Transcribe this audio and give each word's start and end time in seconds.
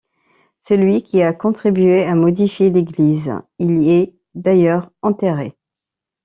C'est 0.61 0.77
lui 0.77 1.03
qui 1.03 1.21
a 1.21 1.31
contribué 1.31 2.05
à 2.05 2.15
modifier 2.15 2.71
l'église: 2.71 3.31
il 3.59 3.83
y 3.83 3.91
est 3.91 4.15
d'ailleurs 4.33 4.89
enterré. 5.03 5.55